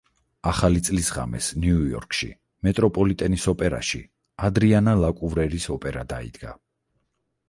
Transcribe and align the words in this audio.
ახალი 0.51 0.79
წლის 0.85 1.09
ღამეს 1.15 1.49
ნიუ-იორკში, 1.65 2.29
მეტროპოლიტენის 2.67 3.45
ოპერაში 3.53 4.01
„ადრიანა 4.49 4.97
ლაკუვრერის“ 5.03 5.69
ოპერა 5.77 6.07
დაიდგა. 6.15 6.55